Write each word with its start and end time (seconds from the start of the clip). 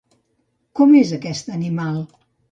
Com 0.79 0.95
és 1.01 1.11
aquest 1.17 1.51
animal? 1.57 2.01